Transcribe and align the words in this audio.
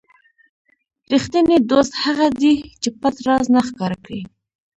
ریښتینی 1.11 1.57
دوست 1.71 1.93
هغه 2.03 2.27
دی 2.41 2.53
چې 2.81 2.89
پټ 2.99 3.15
راز 3.27 3.45
نه 3.55 3.61
ښکاره 3.67 3.97
کړي. 4.05 4.21